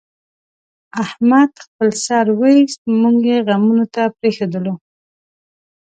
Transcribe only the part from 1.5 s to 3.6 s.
خپل سر وایست، موږ یې